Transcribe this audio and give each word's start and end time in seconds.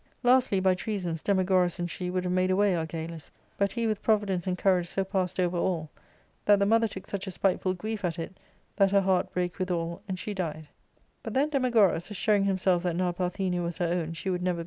Lastly, 0.23 0.59
by 0.59 0.73
treasons 0.73 1.21
Demagoras 1.21 1.77
and 1.77 1.87
she 1.87 2.09
would 2.09 2.23
have 2.23 2.33
made 2.33 2.49
away 2.49 2.73
Argalus; 2.73 3.29
but 3.55 3.71
he 3.73 3.85
with 3.85 4.01
providence 4.01 4.47
and 4.47 4.57
courage 4.57 4.87
so 4.87 5.03
passed 5.03 5.39
over 5.39 5.55
all 5.57 5.91
that 6.43 6.57
themother. 6.57 6.89
took 6.89 7.05
such 7.05 7.27
a,.spitfifuLgneL^ 7.27 8.17
it 8.17 8.33
that 8.77 8.89
her 8.89 9.01
heart 9.01 9.31
brake 9.31 9.57
withaUiind 9.57 10.17
she 10.17 10.33
died." 10.33 10.67
But 11.21 11.35
then 11.35 11.51
Demagoras, 11.51 12.09
assuring 12.09 12.45
himself 12.45 12.81
that 12.81 12.95
now 12.95 13.11
Parthenia 13.11 13.61
was 13.61 13.77
her 13.77 13.85
own 13.89 14.13
she 14.13 14.31
would 14.31 14.41
never. 14.41 14.59